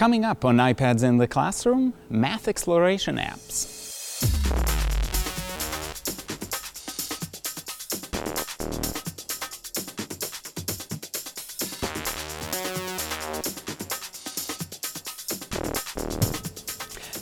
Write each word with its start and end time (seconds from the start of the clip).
Coming 0.00 0.24
up 0.24 0.46
on 0.46 0.56
iPads 0.56 1.04
in 1.04 1.18
the 1.18 1.28
Classroom, 1.28 1.92
Math 2.08 2.48
Exploration 2.48 3.18
Apps. 3.18 3.68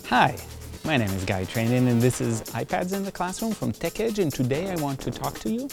Hi, 0.06 0.36
my 0.84 0.96
name 0.96 1.10
is 1.10 1.24
Guy 1.24 1.46
Trainin 1.46 1.88
and 1.88 2.00
this 2.00 2.20
is 2.20 2.42
iPads 2.42 2.92
in 2.92 3.02
the 3.02 3.10
Classroom 3.10 3.54
from 3.54 3.72
TechEdge 3.72 4.20
and 4.20 4.32
today 4.32 4.70
I 4.70 4.76
want 4.76 5.00
to 5.00 5.10
talk 5.10 5.40
to 5.40 5.50
you 5.50 5.68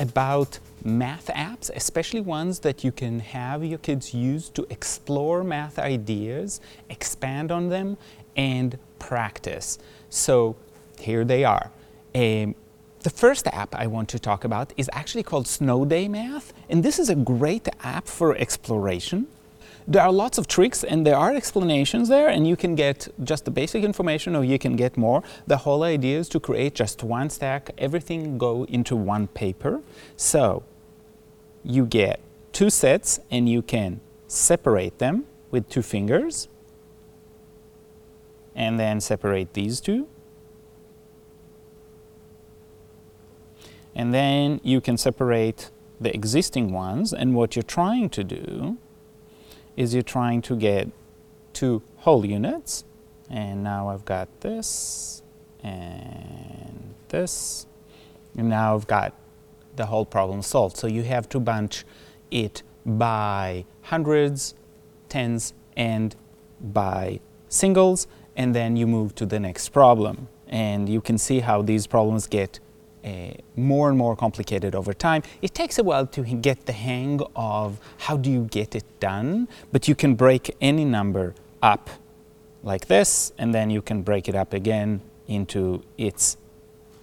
about 0.00 0.58
math 0.84 1.26
apps, 1.28 1.70
especially 1.74 2.20
ones 2.20 2.60
that 2.60 2.84
you 2.84 2.92
can 2.92 3.20
have 3.20 3.64
your 3.64 3.78
kids 3.78 4.14
use 4.14 4.48
to 4.50 4.66
explore 4.70 5.44
math 5.44 5.78
ideas, 5.78 6.60
expand 6.88 7.50
on 7.50 7.68
them, 7.68 7.96
and 8.36 8.78
practice. 8.98 9.78
So 10.10 10.56
here 10.98 11.24
they 11.24 11.44
are. 11.44 11.70
Um, 12.14 12.54
the 13.00 13.10
first 13.10 13.46
app 13.46 13.74
I 13.74 13.86
want 13.86 14.08
to 14.10 14.18
talk 14.18 14.44
about 14.44 14.72
is 14.76 14.90
actually 14.92 15.22
called 15.22 15.46
Snow 15.46 15.84
Day 15.84 16.08
Math, 16.08 16.52
and 16.68 16.82
this 16.82 16.98
is 16.98 17.08
a 17.08 17.14
great 17.14 17.68
app 17.82 18.06
for 18.06 18.36
exploration. 18.36 19.28
There 19.90 20.02
are 20.02 20.12
lots 20.12 20.36
of 20.36 20.46
tricks 20.46 20.84
and 20.84 21.06
there 21.06 21.16
are 21.16 21.34
explanations 21.34 22.10
there 22.10 22.28
and 22.28 22.46
you 22.46 22.56
can 22.56 22.74
get 22.74 23.08
just 23.24 23.46
the 23.46 23.50
basic 23.50 23.82
information 23.82 24.36
or 24.36 24.44
you 24.44 24.58
can 24.58 24.76
get 24.76 24.98
more. 24.98 25.22
The 25.46 25.56
whole 25.56 25.82
idea 25.82 26.18
is 26.18 26.28
to 26.28 26.40
create 26.40 26.74
just 26.74 27.02
one 27.02 27.30
stack, 27.30 27.70
everything 27.78 28.36
go 28.36 28.64
into 28.64 28.94
one 28.94 29.28
paper. 29.28 29.80
So 30.14 30.62
you 31.64 31.86
get 31.86 32.20
two 32.52 32.68
sets 32.68 33.20
and 33.30 33.48
you 33.48 33.62
can 33.62 34.00
separate 34.26 34.98
them 34.98 35.24
with 35.50 35.70
two 35.70 35.80
fingers 35.80 36.48
and 38.54 38.78
then 38.78 39.00
separate 39.00 39.54
these 39.54 39.80
two. 39.80 40.06
And 43.94 44.12
then 44.12 44.60
you 44.62 44.82
can 44.82 44.98
separate 44.98 45.70
the 45.98 46.14
existing 46.14 46.72
ones 46.72 47.14
and 47.14 47.34
what 47.34 47.56
you're 47.56 47.62
trying 47.62 48.10
to 48.10 48.22
do 48.22 48.76
is 49.78 49.94
you're 49.94 50.02
trying 50.02 50.42
to 50.42 50.56
get 50.56 50.90
two 51.52 51.80
whole 51.98 52.26
units. 52.26 52.84
And 53.30 53.62
now 53.62 53.88
I've 53.90 54.04
got 54.04 54.28
this 54.40 55.22
and 55.62 56.94
this. 57.10 57.64
And 58.36 58.48
now 58.48 58.74
I've 58.74 58.88
got 58.88 59.14
the 59.76 59.86
whole 59.86 60.04
problem 60.04 60.42
solved. 60.42 60.76
So 60.76 60.88
you 60.88 61.04
have 61.04 61.28
to 61.28 61.38
bunch 61.38 61.84
it 62.32 62.64
by 62.84 63.64
hundreds, 63.82 64.56
tens, 65.08 65.54
and 65.76 66.16
by 66.60 67.20
singles, 67.48 68.08
and 68.34 68.52
then 68.56 68.76
you 68.76 68.86
move 68.88 69.14
to 69.14 69.26
the 69.26 69.38
next 69.38 69.68
problem. 69.68 70.26
And 70.48 70.88
you 70.88 71.00
can 71.00 71.18
see 71.18 71.38
how 71.38 71.62
these 71.62 71.86
problems 71.86 72.26
get 72.26 72.58
uh, 73.04 73.08
more 73.56 73.88
and 73.88 73.98
more 73.98 74.16
complicated 74.16 74.74
over 74.74 74.92
time. 74.92 75.22
It 75.42 75.54
takes 75.54 75.78
a 75.78 75.84
while 75.84 76.06
to 76.06 76.22
get 76.22 76.66
the 76.66 76.72
hang 76.72 77.20
of 77.36 77.78
how 77.98 78.16
do 78.16 78.30
you 78.30 78.44
get 78.44 78.74
it 78.74 78.84
done, 79.00 79.48
but 79.72 79.88
you 79.88 79.94
can 79.94 80.14
break 80.14 80.54
any 80.60 80.84
number 80.84 81.34
up 81.62 81.90
like 82.62 82.86
this, 82.86 83.32
and 83.38 83.54
then 83.54 83.70
you 83.70 83.80
can 83.82 84.02
break 84.02 84.28
it 84.28 84.34
up 84.34 84.52
again 84.52 85.00
into 85.26 85.82
its 85.96 86.36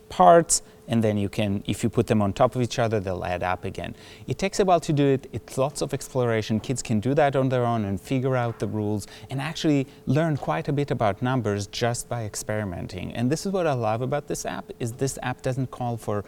parts, 0.09 0.61
and 0.87 1.03
then 1.03 1.17
you 1.17 1.29
can, 1.29 1.63
if 1.65 1.83
you 1.83 1.89
put 1.89 2.07
them 2.07 2.21
on 2.21 2.33
top 2.33 2.55
of 2.55 2.61
each 2.61 2.79
other, 2.79 2.99
they'll 2.99 3.25
add 3.25 3.43
up 3.43 3.65
again. 3.65 3.95
It 4.27 4.37
takes 4.37 4.59
a 4.59 4.65
while 4.65 4.79
to 4.81 4.93
do 4.93 5.05
it. 5.07 5.27
It's 5.33 5.57
lots 5.57 5.81
of 5.81 5.93
exploration. 5.93 6.59
Kids 6.59 6.81
can 6.81 6.99
do 6.99 7.13
that 7.15 7.35
on 7.35 7.49
their 7.49 7.65
own 7.65 7.85
and 7.85 7.99
figure 7.99 8.35
out 8.35 8.59
the 8.59 8.67
rules 8.67 9.07
and 9.29 9.41
actually 9.41 9.87
learn 10.05 10.37
quite 10.37 10.67
a 10.67 10.73
bit 10.73 10.91
about 10.91 11.21
numbers 11.21 11.67
just 11.67 12.07
by 12.09 12.23
experimenting. 12.25 13.13
And 13.13 13.31
this 13.31 13.45
is 13.45 13.51
what 13.51 13.67
I 13.67 13.73
love 13.73 14.01
about 14.01 14.27
this 14.27 14.45
app, 14.45 14.71
is 14.79 14.93
this 14.93 15.17
app 15.21 15.41
doesn't 15.41 15.71
call 15.71 15.97
for 15.97 16.23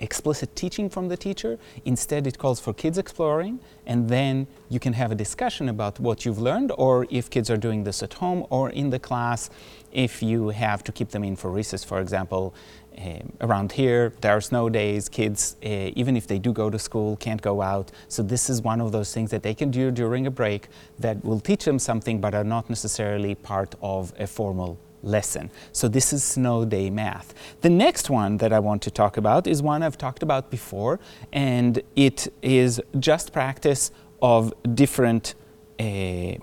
explicit 0.00 0.54
teaching 0.56 0.88
from 0.88 1.08
the 1.08 1.16
teacher. 1.16 1.58
Instead, 1.84 2.26
it 2.26 2.38
calls 2.38 2.60
for 2.60 2.72
kids 2.72 2.98
exploring, 2.98 3.60
and 3.86 4.08
then 4.08 4.46
you 4.68 4.80
can 4.80 4.92
have 4.92 5.12
a 5.12 5.14
discussion 5.14 5.68
about 5.68 5.98
what 6.00 6.24
you've 6.24 6.38
learned, 6.38 6.72
or 6.76 7.06
if 7.10 7.30
kids 7.30 7.50
are 7.50 7.56
doing 7.56 7.84
this 7.84 8.02
at 8.02 8.14
home 8.14 8.46
or 8.50 8.70
in 8.70 8.90
the 8.90 8.98
class, 8.98 9.50
if 9.92 10.22
you 10.22 10.48
have 10.50 10.84
to 10.84 10.92
keep 10.92 11.10
them 11.10 11.24
in 11.24 11.36
for 11.36 11.50
recess, 11.50 11.84
for 11.84 12.00
example. 12.00 12.54
Uh, 12.98 13.18
around 13.42 13.72
here, 13.72 14.14
there 14.22 14.32
are 14.32 14.40
snow 14.40 14.70
days, 14.70 15.08
kids, 15.08 15.56
uh, 15.62 15.68
even 15.68 16.16
if 16.16 16.26
they 16.26 16.38
do 16.38 16.50
go 16.50 16.70
to 16.70 16.78
school, 16.78 17.16
can't 17.16 17.42
go 17.42 17.60
out. 17.60 17.92
So 18.08 18.22
this 18.22 18.48
is 18.48 18.62
one 18.62 18.80
of 18.80 18.90
those 18.90 19.12
things 19.12 19.30
that 19.32 19.42
they 19.42 19.54
can 19.54 19.70
do 19.70 19.90
during 19.90 20.26
a 20.26 20.30
break 20.30 20.68
that 20.98 21.22
will 21.22 21.40
teach 21.40 21.66
them 21.66 21.78
something, 21.78 22.22
but 22.22 22.34
are 22.34 22.44
not 22.44 22.70
necessarily 22.70 23.34
part 23.34 23.74
of 23.82 24.14
a 24.18 24.26
formal 24.26 24.78
lesson. 25.02 25.50
So 25.72 25.88
this 25.88 26.12
is 26.12 26.24
snow 26.24 26.64
day 26.64 26.90
math. 26.90 27.34
The 27.60 27.70
next 27.70 28.10
one 28.10 28.38
that 28.38 28.52
I 28.52 28.58
want 28.58 28.82
to 28.82 28.90
talk 28.90 29.16
about 29.16 29.46
is 29.46 29.62
one 29.62 29.82
I've 29.82 29.98
talked 29.98 30.22
about 30.22 30.50
before, 30.50 31.00
and 31.32 31.82
it 31.94 32.32
is 32.42 32.80
just 32.98 33.32
practice 33.32 33.90
of 34.22 34.52
different 34.74 35.34
uh, 35.78 36.34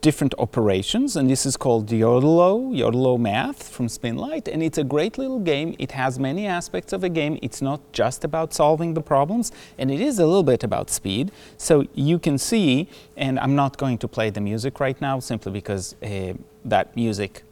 different 0.00 0.34
operations, 0.38 1.16
and 1.16 1.28
this 1.28 1.44
is 1.44 1.56
called 1.56 1.88
Yodelo, 1.88 2.72
Yodelo 2.72 3.18
Math 3.18 3.68
from 3.68 3.88
Spinlight, 3.88 4.46
and 4.48 4.62
it's 4.62 4.78
a 4.78 4.84
great 4.84 5.18
little 5.18 5.40
game. 5.40 5.74
It 5.78 5.92
has 5.92 6.18
many 6.18 6.46
aspects 6.46 6.92
of 6.92 7.02
a 7.02 7.08
game. 7.08 7.38
It's 7.42 7.60
not 7.60 7.80
just 7.92 8.24
about 8.24 8.54
solving 8.54 8.94
the 8.94 9.00
problems, 9.00 9.50
and 9.78 9.90
it 9.90 10.00
is 10.00 10.18
a 10.18 10.26
little 10.26 10.44
bit 10.44 10.62
about 10.62 10.90
speed. 10.90 11.32
So 11.56 11.84
you 11.94 12.18
can 12.18 12.38
see, 12.38 12.88
and 13.16 13.40
I'm 13.40 13.56
not 13.56 13.76
going 13.76 13.98
to 13.98 14.08
play 14.08 14.30
the 14.30 14.40
music 14.40 14.78
right 14.78 15.00
now 15.00 15.18
simply 15.18 15.52
because 15.52 15.96
uh, 16.02 16.34
that 16.64 16.94
music 16.94 17.42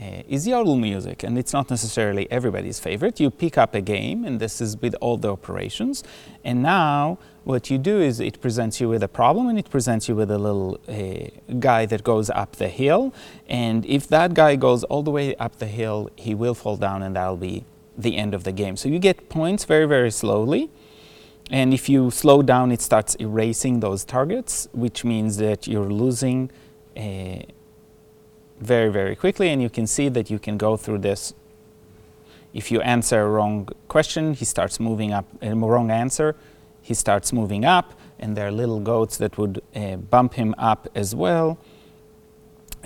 uh, 0.00 0.22
is 0.28 0.46
yodel 0.46 0.76
music, 0.76 1.22
and 1.22 1.38
it's 1.38 1.52
not 1.52 1.70
necessarily 1.70 2.30
everybody's 2.30 2.80
favorite. 2.80 3.20
You 3.20 3.30
pick 3.30 3.56
up 3.58 3.74
a 3.74 3.80
game, 3.80 4.24
and 4.24 4.40
this 4.40 4.60
is 4.60 4.76
with 4.76 4.94
all 5.00 5.16
the 5.16 5.32
operations, 5.32 6.04
and 6.44 6.62
now 6.62 7.18
what 7.44 7.70
you 7.70 7.78
do 7.78 8.00
is 8.00 8.20
it 8.20 8.40
presents 8.40 8.80
you 8.80 8.88
with 8.88 9.02
a 9.02 9.08
problem, 9.08 9.48
and 9.48 9.58
it 9.58 9.68
presents 9.70 10.08
you 10.08 10.16
with 10.16 10.30
a 10.30 10.38
little 10.38 10.80
uh, 10.88 11.54
guy 11.58 11.86
that 11.86 12.02
goes 12.02 12.30
up 12.30 12.56
the 12.56 12.68
hill, 12.68 13.14
and 13.48 13.84
if 13.86 14.08
that 14.08 14.34
guy 14.34 14.56
goes 14.56 14.84
all 14.84 15.02
the 15.02 15.10
way 15.10 15.34
up 15.36 15.58
the 15.58 15.66
hill, 15.66 16.10
he 16.16 16.34
will 16.34 16.54
fall 16.54 16.76
down, 16.76 17.02
and 17.02 17.16
that'll 17.16 17.36
be 17.36 17.64
the 17.96 18.16
end 18.16 18.34
of 18.34 18.44
the 18.44 18.52
game. 18.52 18.76
So 18.76 18.88
you 18.88 18.98
get 18.98 19.28
points 19.28 19.64
very, 19.64 19.86
very 19.86 20.10
slowly. 20.10 20.70
And 21.50 21.74
if 21.74 21.88
you 21.88 22.10
slow 22.10 22.42
down, 22.42 22.72
it 22.72 22.80
starts 22.80 23.14
erasing 23.16 23.80
those 23.80 24.04
targets, 24.04 24.66
which 24.72 25.04
means 25.04 25.36
that 25.36 25.66
you're 25.66 25.90
losing 25.90 26.50
uh, 26.96 27.42
very, 28.60 28.90
very 28.90 29.16
quickly, 29.16 29.48
and 29.48 29.60
you 29.60 29.70
can 29.70 29.86
see 29.86 30.08
that 30.08 30.30
you 30.30 30.38
can 30.38 30.56
go 30.56 30.76
through 30.76 30.98
this. 30.98 31.34
If 32.52 32.70
you 32.70 32.80
answer 32.82 33.20
a 33.20 33.28
wrong 33.28 33.68
question, 33.88 34.34
he 34.34 34.44
starts 34.44 34.78
moving 34.78 35.12
up, 35.12 35.26
a 35.42 35.54
wrong 35.54 35.90
answer, 35.90 36.36
he 36.82 36.94
starts 36.94 37.32
moving 37.32 37.64
up, 37.64 37.94
and 38.18 38.36
there 38.36 38.46
are 38.48 38.52
little 38.52 38.80
goats 38.80 39.16
that 39.16 39.36
would 39.38 39.60
uh, 39.74 39.96
bump 39.96 40.34
him 40.34 40.54
up 40.56 40.88
as 40.94 41.14
well. 41.14 41.58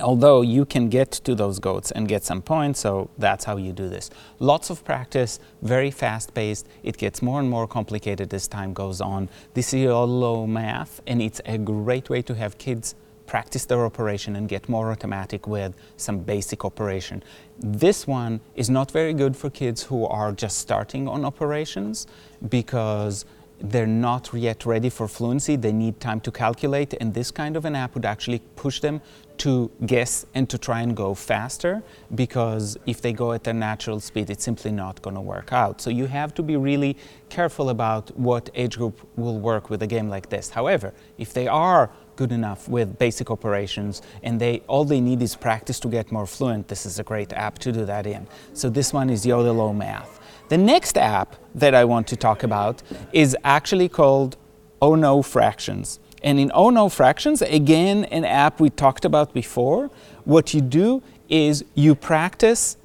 Although 0.00 0.42
you 0.42 0.64
can 0.64 0.88
get 0.88 1.10
to 1.10 1.34
those 1.34 1.58
goats 1.58 1.90
and 1.90 2.06
get 2.06 2.22
some 2.24 2.40
points, 2.40 2.80
so 2.80 3.10
that's 3.18 3.44
how 3.44 3.56
you 3.56 3.72
do 3.72 3.88
this. 3.88 4.10
Lots 4.38 4.70
of 4.70 4.84
practice, 4.84 5.40
very 5.60 5.90
fast 5.90 6.32
paced. 6.34 6.66
It 6.84 6.96
gets 6.96 7.20
more 7.20 7.40
and 7.40 7.50
more 7.50 7.66
complicated 7.66 8.32
as 8.32 8.46
time 8.46 8.72
goes 8.72 9.00
on. 9.00 9.28
This 9.54 9.74
is 9.74 9.86
Yodelo 9.86 10.48
math, 10.48 11.02
and 11.06 11.20
it's 11.20 11.40
a 11.44 11.58
great 11.58 12.08
way 12.08 12.22
to 12.22 12.34
have 12.36 12.58
kids 12.58 12.94
practice 13.28 13.64
their 13.66 13.84
operation 13.84 14.34
and 14.34 14.48
get 14.48 14.68
more 14.68 14.90
automatic 14.90 15.46
with 15.46 15.72
some 15.96 16.18
basic 16.18 16.64
operation. 16.64 17.22
This 17.60 18.06
one 18.06 18.40
is 18.56 18.68
not 18.68 18.90
very 18.90 19.14
good 19.14 19.36
for 19.36 19.50
kids 19.50 19.84
who 19.84 20.06
are 20.06 20.32
just 20.32 20.58
starting 20.58 21.06
on 21.06 21.24
operations 21.24 22.06
because 22.48 23.24
they're 23.60 23.86
not 23.86 24.30
yet 24.32 24.64
ready 24.64 24.88
for 24.88 25.08
fluency. 25.08 25.56
They 25.56 25.72
need 25.72 26.00
time 26.00 26.20
to 26.20 26.30
calculate, 26.30 26.94
and 27.00 27.12
this 27.12 27.30
kind 27.30 27.56
of 27.56 27.64
an 27.64 27.74
app 27.74 27.94
would 27.94 28.04
actually 28.04 28.40
push 28.56 28.80
them 28.80 29.00
to 29.38 29.70
guess 29.86 30.26
and 30.34 30.48
to 30.48 30.58
try 30.58 30.80
and 30.80 30.96
go 30.96 31.14
faster 31.14 31.82
because 32.14 32.76
if 32.86 33.00
they 33.00 33.12
go 33.12 33.32
at 33.32 33.44
their 33.44 33.54
natural 33.54 34.00
speed, 34.00 34.30
it's 34.30 34.44
simply 34.44 34.72
not 34.72 35.00
going 35.02 35.14
to 35.14 35.20
work 35.20 35.52
out. 35.52 35.80
So 35.80 35.90
you 35.90 36.06
have 36.06 36.34
to 36.34 36.42
be 36.42 36.56
really 36.56 36.96
careful 37.28 37.70
about 37.70 38.16
what 38.18 38.50
age 38.54 38.76
group 38.78 39.06
will 39.16 39.38
work 39.38 39.70
with 39.70 39.82
a 39.82 39.86
game 39.86 40.08
like 40.08 40.28
this. 40.28 40.50
However, 40.50 40.92
if 41.18 41.32
they 41.32 41.46
are 41.46 41.90
good 42.18 42.32
enough 42.32 42.68
with 42.68 42.98
basic 42.98 43.30
operations 43.30 44.02
and 44.24 44.40
they 44.40 44.58
all 44.66 44.84
they 44.84 45.00
need 45.00 45.22
is 45.22 45.36
practice 45.36 45.78
to 45.78 45.88
get 45.88 46.10
more 46.10 46.26
fluent, 46.26 46.66
this 46.66 46.84
is 46.84 46.98
a 46.98 47.04
great 47.04 47.32
app 47.32 47.58
to 47.60 47.70
do 47.70 47.84
that 47.84 48.06
in. 48.06 48.26
So 48.54 48.68
this 48.68 48.92
one 48.92 49.08
is 49.08 49.24
Yodelo 49.24 49.74
Math. 49.74 50.18
The 50.48 50.58
next 50.58 50.98
app 50.98 51.36
that 51.54 51.74
I 51.74 51.84
want 51.84 52.08
to 52.08 52.16
talk 52.16 52.42
about 52.42 52.82
is 53.12 53.36
actually 53.44 53.88
called 53.88 54.36
Oh 54.82 54.96
No 54.96 55.22
Fractions. 55.22 56.00
And 56.24 56.40
in 56.40 56.50
Oh 56.52 56.70
No 56.70 56.88
Fractions, 56.88 57.40
again, 57.40 58.04
an 58.06 58.24
app 58.24 58.58
we 58.58 58.68
talked 58.68 59.04
about 59.04 59.32
before, 59.32 59.88
what 60.24 60.52
you 60.52 60.60
do 60.60 61.02
is 61.28 61.64
you 61.74 61.94
practice 61.94 62.76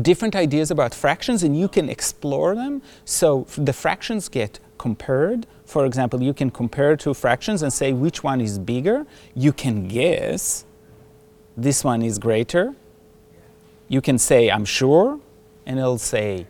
different 0.00 0.36
ideas 0.36 0.70
about 0.70 0.94
fractions 0.94 1.42
and 1.42 1.58
you 1.58 1.68
can 1.68 1.88
explore 1.88 2.54
them. 2.54 2.82
So 3.04 3.46
the 3.56 3.72
fractions 3.72 4.28
get 4.28 4.60
compared 4.78 5.46
For 5.66 5.84
example, 5.84 6.22
you 6.22 6.32
can 6.32 6.50
compare 6.50 6.96
two 6.96 7.12
fractions 7.12 7.62
and 7.62 7.72
say 7.72 7.92
which 7.92 8.22
one 8.22 8.40
is 8.40 8.58
bigger. 8.58 9.04
You 9.34 9.52
can 9.52 9.88
guess 9.88 10.64
this 11.56 11.82
one 11.82 12.02
is 12.02 12.18
greater. 12.18 12.74
You 13.88 14.00
can 14.00 14.16
say, 14.18 14.48
I'm 14.48 14.64
sure, 14.64 15.20
and 15.66 15.78
it'll 15.78 15.98
say, 15.98 16.46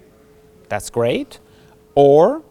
that's 0.68 0.90
great. 0.90 1.38
Or, 1.94 2.42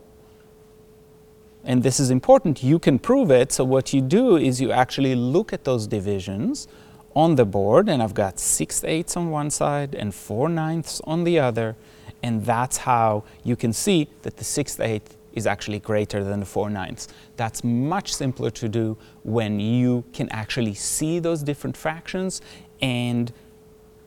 and 1.64 1.84
this 1.84 2.00
is 2.00 2.10
important, 2.10 2.64
you 2.64 2.80
can 2.80 2.98
prove 2.98 3.30
it. 3.30 3.52
So, 3.52 3.64
what 3.64 3.94
you 3.94 4.02
do 4.02 4.38
is 4.38 4.60
you 4.60 4.72
actually 4.72 5.16
look 5.16 5.54
at 5.54 5.64
those 5.66 5.86
divisions 5.86 6.68
on 7.16 7.36
the 7.36 7.46
board, 7.46 7.90
and 7.90 8.02
I've 8.02 8.14
got 8.14 8.40
six 8.40 8.84
eighths 8.84 9.16
on 9.16 9.30
one 9.30 9.50
side 9.50 9.96
and 9.96 10.14
four 10.14 10.50
ninths 10.50 11.00
on 11.06 11.24
the 11.24 11.40
other, 11.40 11.76
and 12.24 12.44
that's 12.46 12.78
how 12.78 13.24
you 13.44 13.56
can 13.56 13.72
see 13.72 14.10
that 14.24 14.38
the 14.38 14.44
sixth 14.44 14.80
eighth 14.80 15.16
is 15.36 15.46
actually 15.46 15.80
greater 15.80 16.24
than 16.24 16.40
the 16.40 16.46
four 16.46 16.70
ninths. 16.70 17.08
That's 17.36 17.64
much 17.64 18.14
simpler 18.14 18.50
to 18.52 18.68
do 18.68 18.98
when 19.24 19.60
you 19.60 20.04
can 20.14 20.30
actually 20.30 20.74
see 20.74 21.20
those 21.20 21.44
different 21.44 21.78
fractions 21.78 22.42
and 22.82 23.32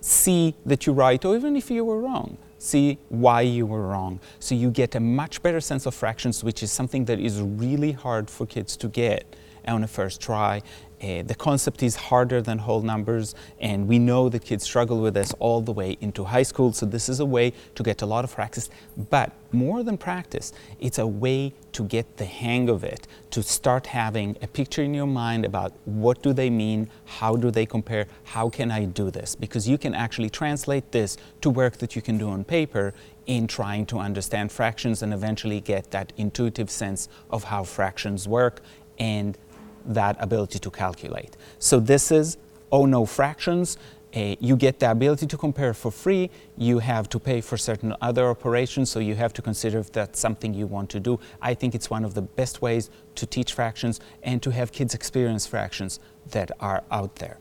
see 0.00 0.54
that 0.66 0.86
you're 0.86 0.94
right, 0.94 1.24
or 1.24 1.36
even 1.36 1.56
if 1.56 1.70
you 1.70 1.84
were 1.84 2.00
wrong, 2.00 2.38
see 2.58 2.98
why 3.08 3.42
you 3.42 3.66
were 3.66 3.82
wrong. 3.82 4.20
So 4.40 4.54
you 4.54 4.70
get 4.70 4.94
a 4.94 5.00
much 5.00 5.42
better 5.42 5.60
sense 5.60 5.86
of 5.86 5.94
fractions, 5.94 6.42
which 6.42 6.62
is 6.62 6.72
something 6.72 7.04
that 7.06 7.18
is 7.18 7.40
really 7.40 7.92
hard 7.92 8.30
for 8.30 8.46
kids 8.46 8.76
to 8.78 8.88
get 8.88 9.36
on 9.66 9.84
a 9.84 9.88
first 9.88 10.20
try. 10.20 10.62
Uh, 11.00 11.22
the 11.22 11.34
concept 11.34 11.82
is 11.82 11.94
harder 11.94 12.42
than 12.42 12.58
whole 12.58 12.82
numbers, 12.82 13.34
and 13.60 13.86
we 13.86 13.98
know 13.98 14.28
that 14.28 14.44
kids 14.44 14.64
struggle 14.64 15.00
with 15.00 15.14
this 15.14 15.32
all 15.38 15.60
the 15.60 15.72
way 15.72 15.96
into 16.00 16.24
high 16.24 16.42
school. 16.42 16.72
So, 16.72 16.86
this 16.86 17.08
is 17.08 17.20
a 17.20 17.26
way 17.26 17.52
to 17.76 17.82
get 17.84 18.02
a 18.02 18.06
lot 18.06 18.24
of 18.24 18.34
practice. 18.34 18.68
But 19.10 19.32
more 19.52 19.82
than 19.84 19.96
practice, 19.96 20.52
it's 20.80 20.98
a 20.98 21.06
way 21.06 21.54
to 21.72 21.84
get 21.84 22.16
the 22.16 22.24
hang 22.24 22.68
of 22.68 22.82
it, 22.82 23.06
to 23.30 23.42
start 23.42 23.86
having 23.86 24.36
a 24.42 24.48
picture 24.48 24.82
in 24.82 24.92
your 24.92 25.06
mind 25.06 25.44
about 25.44 25.72
what 25.84 26.20
do 26.22 26.32
they 26.32 26.50
mean, 26.50 26.90
how 27.04 27.36
do 27.36 27.52
they 27.52 27.64
compare, 27.64 28.06
how 28.24 28.48
can 28.48 28.72
I 28.72 28.84
do 28.84 29.10
this? 29.10 29.36
Because 29.36 29.68
you 29.68 29.78
can 29.78 29.94
actually 29.94 30.30
translate 30.30 30.90
this 30.90 31.16
to 31.42 31.50
work 31.50 31.76
that 31.78 31.94
you 31.94 32.02
can 32.02 32.18
do 32.18 32.28
on 32.28 32.42
paper 32.42 32.92
in 33.26 33.46
trying 33.46 33.86
to 33.86 33.98
understand 33.98 34.50
fractions 34.50 35.02
and 35.02 35.14
eventually 35.14 35.60
get 35.60 35.90
that 35.92 36.12
intuitive 36.16 36.70
sense 36.70 37.08
of 37.30 37.44
how 37.44 37.62
fractions 37.62 38.26
work 38.26 38.62
and 38.98 39.38
that 39.86 40.16
ability 40.20 40.58
to 40.58 40.70
calculate. 40.70 41.36
So 41.58 41.80
this 41.80 42.10
is 42.10 42.36
oh 42.70 42.86
no 42.86 43.06
fractions. 43.06 43.78
Uh, 44.16 44.34
you 44.40 44.56
get 44.56 44.78
the 44.78 44.90
ability 44.90 45.26
to 45.26 45.36
compare 45.36 45.74
for 45.74 45.90
free. 45.90 46.30
You 46.56 46.78
have 46.78 47.10
to 47.10 47.18
pay 47.18 47.42
for 47.42 47.58
certain 47.58 47.94
other 48.00 48.28
operations, 48.28 48.90
so 48.90 49.00
you 49.00 49.14
have 49.14 49.34
to 49.34 49.42
consider 49.42 49.78
if 49.78 49.92
that's 49.92 50.18
something 50.18 50.54
you 50.54 50.66
want 50.66 50.88
to 50.90 51.00
do. 51.00 51.20
I 51.42 51.52
think 51.52 51.74
it's 51.74 51.90
one 51.90 52.04
of 52.06 52.14
the 52.14 52.22
best 52.22 52.62
ways 52.62 52.90
to 53.16 53.26
teach 53.26 53.52
fractions 53.52 54.00
and 54.22 54.42
to 54.42 54.50
have 54.50 54.72
kids 54.72 54.94
experience 54.94 55.46
fractions 55.46 56.00
that 56.30 56.50
are 56.58 56.84
out 56.90 57.16
there. 57.16 57.38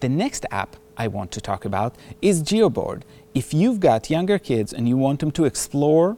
The 0.00 0.08
next 0.08 0.46
app 0.50 0.76
I 0.96 1.08
want 1.08 1.32
to 1.32 1.40
talk 1.40 1.66
about 1.66 1.96
is 2.22 2.42
GeoBoard. 2.42 3.02
If 3.34 3.52
you've 3.52 3.80
got 3.80 4.08
younger 4.08 4.38
kids 4.38 4.72
and 4.72 4.88
you 4.88 4.96
want 4.96 5.20
them 5.20 5.30
to 5.32 5.44
explore 5.44 6.16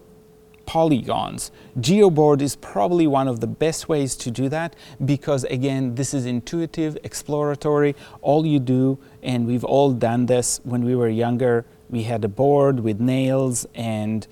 polygons. 0.69 1.51
GeoBoard 1.81 2.43
is 2.43 2.55
probably 2.55 3.07
one 3.07 3.27
of 3.27 3.41
the 3.41 3.47
best 3.47 3.89
ways 3.89 4.15
to 4.17 4.31
do 4.31 4.51
that 4.51 4.77
because 5.03 5.45
again, 5.45 5.95
this 5.95 6.13
is 6.13 6.27
intuitive, 6.27 6.99
exploratory. 7.03 7.97
All 8.21 8.45
you 8.45 8.59
do, 8.59 8.99
and 9.23 9.47
we've 9.47 9.65
all 9.65 9.93
done 9.93 10.27
this 10.27 10.61
when 10.65 10.85
we 10.85 10.95
were 10.95 11.09
younger, 11.09 11.65
we 11.89 12.03
had 12.03 12.23
a 12.23 12.29
board 12.29 12.81
with 12.81 13.01
nails 13.01 13.67
and 13.75 14.29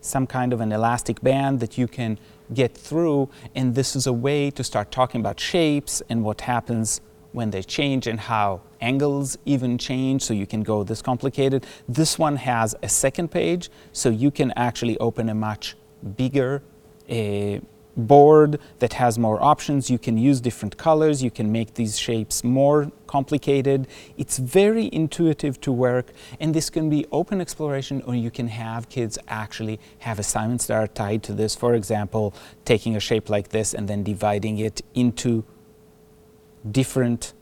some 0.00 0.24
kind 0.24 0.52
of 0.52 0.60
an 0.60 0.70
elastic 0.70 1.20
band 1.20 1.58
that 1.58 1.76
you 1.76 1.88
can 1.88 2.16
get 2.52 2.76
through. 2.76 3.28
And 3.56 3.74
this 3.74 3.96
is 3.96 4.06
a 4.06 4.12
way 4.12 4.52
to 4.52 4.62
start 4.62 4.92
talking 4.92 5.20
about 5.20 5.40
shapes 5.40 6.00
and 6.08 6.22
what 6.22 6.42
happens 6.42 7.00
when 7.32 7.50
they 7.50 7.64
change 7.64 8.06
and 8.06 8.20
how 8.20 8.60
angles 8.90 9.28
even 9.54 9.78
change, 9.78 10.20
so 10.26 10.32
you 10.34 10.46
can 10.46 10.62
go 10.62 10.76
this 10.84 11.02
complicated. 11.10 11.60
This 12.00 12.18
one 12.26 12.36
has 12.36 12.68
a 12.82 12.88
second 12.88 13.28
page, 13.38 13.64
so 13.92 14.08
you 14.24 14.30
can 14.38 14.52
actually 14.56 14.96
open 14.98 15.28
a 15.28 15.34
much 15.48 15.64
bigger 16.16 16.62
uh, 17.10 17.58
board 17.96 18.58
that 18.82 18.92
has 18.94 19.18
more 19.26 19.38
options. 19.52 19.88
You 19.88 20.00
can 20.06 20.16
use 20.30 20.40
different 20.48 20.74
colors. 20.76 21.22
You 21.22 21.30
can 21.30 21.48
make 21.58 21.74
these 21.74 21.94
shapes 22.06 22.42
more 22.42 22.90
complicated. 23.06 23.86
It's 24.22 24.38
very 24.60 24.86
intuitive 24.92 25.54
to 25.60 25.70
work, 25.88 26.06
and 26.40 26.54
this 26.54 26.70
can 26.70 26.86
be 26.96 27.00
open 27.20 27.40
exploration, 27.40 28.02
or 28.06 28.14
you 28.26 28.30
can 28.38 28.48
have 28.48 28.88
kids 28.88 29.14
actually 29.42 29.78
have 30.06 30.18
assignments 30.18 30.66
that 30.66 30.76
are 30.82 30.90
tied 31.02 31.22
to 31.28 31.32
this. 31.32 31.54
For 31.54 31.74
example, 31.74 32.24
taking 32.64 32.96
a 32.96 33.00
shape 33.00 33.26
like 33.36 33.48
this 33.56 33.74
and 33.76 33.88
then 33.88 34.02
dividing 34.02 34.58
it 34.58 34.82
into 34.94 35.44
different 36.80 37.32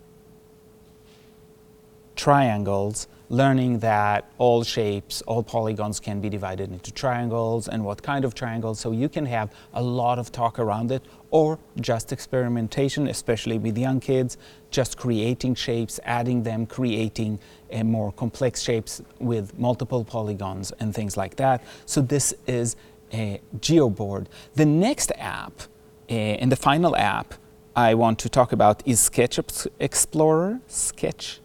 triangles, 2.17 3.09
learning 3.29 3.79
that 3.79 4.31
all 4.37 4.63
shapes, 4.63 5.23
all 5.23 5.43
polygons 5.43 5.99
can 5.99 6.21
be 6.21 6.29
divided 6.29 6.71
into 6.71 6.93
triangles 6.93 7.67
and 7.67 7.83
what 7.83 8.03
kind 8.03 8.25
of 8.25 8.35
triangles. 8.35 8.79
So 8.79 8.93
you 8.93 9.09
can 9.09 9.25
have 9.25 9.51
a 9.73 9.83
lot 9.83 10.19
of 10.19 10.31
talk 10.31 10.59
around 10.59 10.93
it 10.93 11.03
or 11.31 11.59
just 11.81 12.13
experimentation, 12.13 13.09
especially 13.09 13.57
with 13.59 13.79
young 13.79 14.01
kids, 14.01 14.37
just 14.71 14.99
creating 14.99 15.55
shapes, 15.55 15.99
adding 16.05 16.43
them, 16.43 16.67
creating 16.67 17.39
uh, 17.73 17.83
more 17.83 18.13
complex 18.13 18.61
shapes 18.61 19.01
with 19.19 19.59
multiple 19.59 20.05
polygons 20.05 20.73
and 20.79 20.95
things 20.95 21.17
like 21.17 21.37
that. 21.37 21.65
So 21.87 22.03
this 22.03 22.35
is 22.47 22.77
a 23.15 23.41
GeoBoard. 23.59 24.27
The 24.55 24.67
next 24.67 25.11
app 25.17 25.63
uh, 26.11 26.13
and 26.13 26.53
the 26.53 26.57
final 26.57 26.95
app 26.97 27.35
I 27.75 27.95
want 27.95 28.19
to 28.19 28.29
talk 28.29 28.53
about 28.53 28.83
is 28.87 29.01
Sketch 29.01 29.41
Explorer. 29.81 30.61
Sketch 30.67 31.41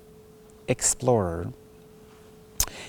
Explorer. 0.67 1.53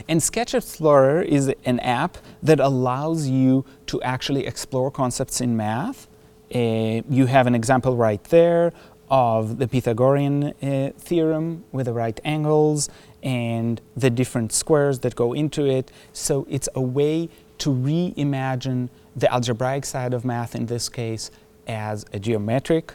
And 0.08 0.22
Sketch 0.22 0.54
Explorer 0.54 1.22
is 1.22 1.52
an 1.64 1.80
app 1.80 2.19
that 2.42 2.60
allows 2.60 3.28
you 3.28 3.64
to 3.86 4.00
actually 4.02 4.46
explore 4.46 4.90
concepts 4.90 5.40
in 5.40 5.56
math. 5.56 6.06
Uh, 6.54 7.02
you 7.08 7.26
have 7.26 7.46
an 7.46 7.54
example 7.54 7.96
right 7.96 8.22
there 8.25 8.72
of 9.10 9.58
the 9.58 9.66
Pythagorean 9.66 10.44
uh, 10.44 10.92
theorem 10.98 11.64
with 11.72 11.86
the 11.86 11.92
right 11.92 12.20
angles 12.25 12.88
and 13.22 13.81
the 13.96 14.10
different 14.10 14.52
squares 14.52 15.00
that 15.00 15.14
go 15.16 15.32
into 15.32 15.66
it. 15.66 15.90
So 16.12 16.46
it's 16.48 16.69
a 16.74 16.81
way 16.81 17.28
to 17.58 17.70
reimagine 17.70 18.88
the 19.16 19.32
algebraic 19.32 19.84
side 19.84 20.14
of 20.14 20.24
math 20.24 20.54
in 20.54 20.66
this 20.66 20.88
case 20.88 21.31
as 21.66 22.04
a 22.12 22.19
geometric 22.19 22.94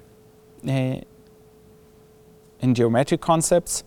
uh, 0.67 1.01
in 2.61 2.73
geometric 2.73 3.19
concepts. 3.19 3.83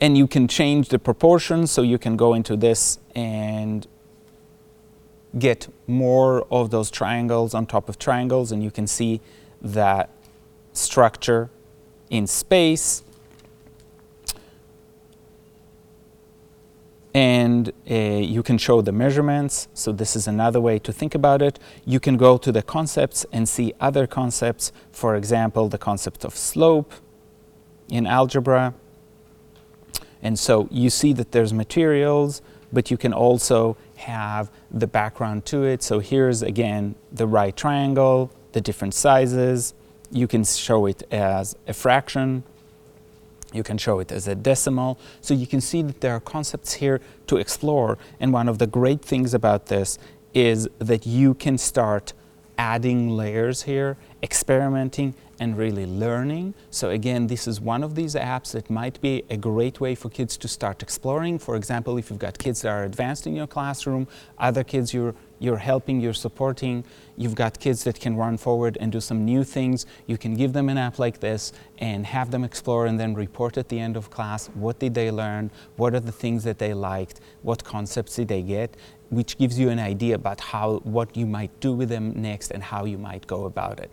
And 0.00 0.18
you 0.18 0.26
can 0.26 0.48
change 0.48 0.88
the 0.88 0.98
proportions, 0.98 1.70
so 1.70 1.82
you 1.82 1.98
can 1.98 2.16
go 2.16 2.34
into 2.34 2.56
this 2.56 2.98
and 3.14 3.86
get 5.38 5.68
more 5.86 6.46
of 6.50 6.70
those 6.70 6.90
triangles 6.90 7.54
on 7.54 7.66
top 7.66 7.88
of 7.88 7.98
triangles, 7.98 8.52
and 8.52 8.62
you 8.62 8.70
can 8.70 8.86
see 8.86 9.20
that 9.62 10.10
structure 10.72 11.50
in 12.10 12.26
space. 12.26 13.02
and 17.14 17.72
uh, 17.88 17.94
you 17.94 18.42
can 18.42 18.58
show 18.58 18.82
the 18.82 18.90
measurements. 18.90 19.68
So 19.72 19.92
this 19.92 20.16
is 20.16 20.26
another 20.26 20.60
way 20.60 20.80
to 20.80 20.92
think 20.92 21.14
about 21.14 21.42
it. 21.42 21.60
You 21.84 22.00
can 22.00 22.16
go 22.16 22.36
to 22.36 22.50
the 22.50 22.62
concepts 22.62 23.24
and 23.32 23.48
see 23.48 23.72
other 23.80 24.08
concepts. 24.08 24.72
For 24.90 25.14
example, 25.14 25.68
the 25.68 25.78
concept 25.78 26.24
of 26.24 26.36
slope 26.36 26.92
in 27.88 28.06
algebra. 28.06 28.74
And 30.24 30.36
so 30.36 30.68
you 30.72 30.90
see 30.90 31.12
that 31.12 31.30
there's 31.30 31.52
materials, 31.52 32.42
but 32.72 32.90
you 32.90 32.96
can 32.96 33.12
also 33.12 33.76
have 33.96 34.50
the 34.72 34.88
background 34.88 35.44
to 35.46 35.62
it. 35.62 35.84
So 35.84 36.00
here's 36.00 36.42
again 36.42 36.96
the 37.12 37.28
right 37.28 37.56
triangle, 37.56 38.32
the 38.50 38.60
different 38.60 38.94
sizes. 38.94 39.74
You 40.10 40.26
can 40.26 40.42
show 40.42 40.86
it 40.86 41.04
as 41.12 41.54
a 41.68 41.72
fraction 41.72 42.42
you 43.54 43.62
can 43.62 43.78
show 43.78 44.00
it 44.00 44.10
as 44.10 44.26
a 44.26 44.34
decimal. 44.34 44.98
So 45.20 45.32
you 45.32 45.46
can 45.46 45.60
see 45.60 45.80
that 45.82 46.00
there 46.00 46.12
are 46.12 46.20
concepts 46.20 46.74
here 46.74 47.00
to 47.28 47.36
explore. 47.36 47.96
And 48.18 48.32
one 48.32 48.48
of 48.48 48.58
the 48.58 48.66
great 48.66 49.00
things 49.00 49.32
about 49.32 49.66
this 49.66 49.96
is 50.34 50.68
that 50.80 51.06
you 51.06 51.34
can 51.34 51.56
start 51.56 52.12
adding 52.58 53.10
layers 53.10 53.62
here, 53.62 53.96
experimenting, 54.24 55.14
and 55.40 55.56
really 55.58 55.86
learning. 55.86 56.54
So 56.70 56.90
again, 56.90 57.26
this 57.26 57.46
is 57.46 57.60
one 57.60 57.82
of 57.82 57.94
these 57.94 58.14
apps 58.14 58.52
that 58.52 58.70
might 58.70 59.00
be 59.00 59.24
a 59.28 59.36
great 59.36 59.80
way 59.80 59.94
for 59.94 60.08
kids 60.08 60.36
to 60.38 60.48
start 60.48 60.82
exploring. 60.82 61.38
For 61.38 61.56
example, 61.56 61.98
if 61.98 62.10
you've 62.10 62.18
got 62.18 62.38
kids 62.38 62.62
that 62.62 62.70
are 62.70 62.84
advanced 62.84 63.26
in 63.26 63.34
your 63.34 63.46
classroom, 63.46 64.08
other 64.38 64.64
kids 64.64 64.94
you're 64.94 65.14
you're 65.40 65.58
helping, 65.58 66.00
you're 66.00 66.14
supporting. 66.14 66.84
You've 67.18 67.34
got 67.34 67.60
kids 67.60 67.84
that 67.84 68.00
can 68.00 68.16
run 68.16 68.38
forward 68.38 68.78
and 68.80 68.90
do 68.90 69.00
some 69.00 69.26
new 69.26 69.44
things. 69.44 69.84
You 70.06 70.16
can 70.16 70.34
give 70.34 70.54
them 70.54 70.70
an 70.70 70.78
app 70.78 70.98
like 70.98 71.20
this 71.20 71.52
and 71.78 72.06
have 72.06 72.30
them 72.30 72.44
explore 72.44 72.86
and 72.86 72.98
then 72.98 73.12
report 73.12 73.58
at 73.58 73.68
the 73.68 73.78
end 73.78 73.96
of 73.96 74.08
class 74.08 74.46
what 74.54 74.78
did 74.78 74.94
they 74.94 75.10
learn, 75.10 75.50
what 75.76 75.94
are 75.94 76.00
the 76.00 76.12
things 76.12 76.44
that 76.44 76.58
they 76.58 76.72
liked, 76.72 77.20
what 77.42 77.62
concepts 77.62 78.16
did 78.16 78.28
they 78.28 78.40
get, 78.40 78.74
which 79.10 79.36
gives 79.36 79.58
you 79.58 79.68
an 79.68 79.80
idea 79.80 80.14
about 80.14 80.40
how 80.40 80.78
what 80.84 81.14
you 81.14 81.26
might 81.26 81.52
do 81.60 81.74
with 81.74 81.90
them 81.90 82.12
next 82.14 82.50
and 82.50 82.62
how 82.62 82.86
you 82.86 82.96
might 82.96 83.26
go 83.26 83.44
about 83.44 83.80
it. 83.80 83.90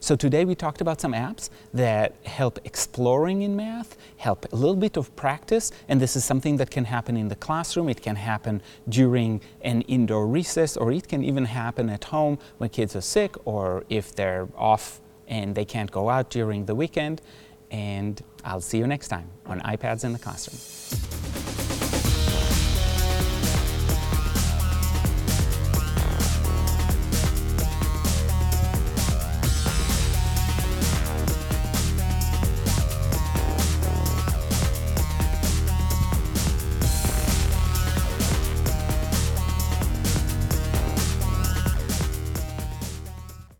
So 0.00 0.16
today 0.16 0.44
we 0.44 0.54
talked 0.54 0.80
about 0.80 1.00
some 1.00 1.12
apps 1.12 1.50
that 1.74 2.14
help 2.24 2.58
exploring 2.64 3.42
in 3.42 3.56
math, 3.56 3.96
help 4.16 4.50
a 4.52 4.56
little 4.56 4.76
bit 4.76 4.96
of 4.96 5.14
practice, 5.16 5.70
and 5.88 6.00
this 6.00 6.16
is 6.16 6.24
something 6.24 6.56
that 6.58 6.70
can 6.70 6.84
happen 6.84 7.16
in 7.16 7.28
the 7.28 7.36
classroom, 7.36 7.88
it 7.88 8.02
can 8.02 8.16
happen 8.16 8.62
during 8.88 9.40
an 9.62 9.82
indoor 9.82 10.26
recess, 10.26 10.76
or 10.76 10.92
it 10.92 11.08
can 11.08 11.24
even 11.24 11.44
happen 11.44 11.88
at 11.88 12.04
home 12.04 12.38
when 12.58 12.70
kids 12.70 12.94
are 12.96 13.00
sick 13.00 13.36
or 13.44 13.84
if 13.88 14.14
they're 14.14 14.48
off 14.56 15.00
and 15.26 15.54
they 15.54 15.64
can't 15.64 15.90
go 15.90 16.08
out 16.08 16.30
during 16.30 16.64
the 16.64 16.74
weekend. 16.74 17.20
And 17.70 18.22
I'll 18.44 18.62
see 18.62 18.78
you 18.78 18.86
next 18.86 19.08
time 19.08 19.28
on 19.46 19.60
iPads 19.60 20.04
in 20.04 20.12
the 20.12 20.18
Classroom. 20.18 21.27